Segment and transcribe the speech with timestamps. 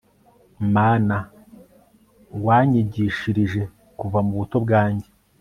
[0.73, 1.17] mana,
[2.45, 3.61] wanyiyigishirije
[3.99, 5.07] kuva mu buto bwanjye